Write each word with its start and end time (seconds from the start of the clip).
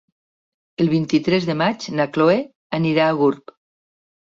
El 0.85 0.89
vint-i-tres 0.93 1.47
de 1.51 1.57
maig 1.61 1.87
na 2.01 2.11
Chloé 2.19 2.41
anirà 2.83 3.09
a 3.09 3.15
Gurb. 3.25 3.61